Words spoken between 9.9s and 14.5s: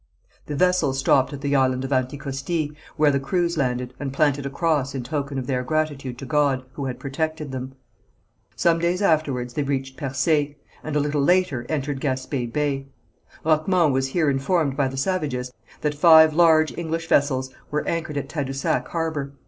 Percé, and a little later entered Gaspé Bay. Roquemont was here